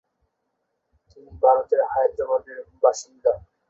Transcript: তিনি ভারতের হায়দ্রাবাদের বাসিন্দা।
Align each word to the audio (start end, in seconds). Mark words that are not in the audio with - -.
তিনি 1.09 1.29
ভারতের 1.43 1.81
হায়দ্রাবাদের 1.91 2.57
বাসিন্দা। 2.83 3.33